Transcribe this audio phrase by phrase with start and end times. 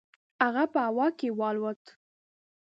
[0.43, 1.83] هغه په هوا کې والوت.